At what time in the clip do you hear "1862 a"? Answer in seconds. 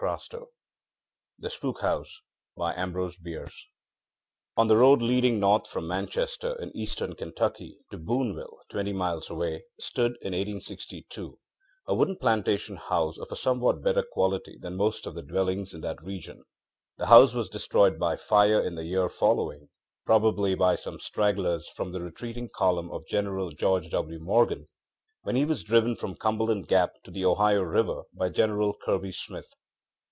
10.33-11.93